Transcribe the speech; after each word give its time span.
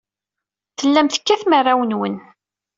Tellam 0.79 1.07
tekkatem 1.07 1.51
arraw-nwen. 1.57 2.15